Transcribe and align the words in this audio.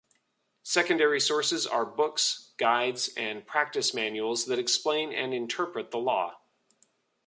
Secondary 0.63 1.19
sources 1.19 1.67
are 1.67 1.85
books, 1.85 2.53
guides, 2.57 3.11
and 3.15 3.45
practice 3.45 3.93
manuals 3.93 4.45
that 4.47 4.57
explain 4.57 5.13
and 5.13 5.31
interpret 5.31 5.91
the 5.91 5.99
law. 5.99 6.39